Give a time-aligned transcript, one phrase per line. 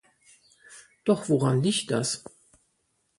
[1.05, 2.23] Doch woran liegt das?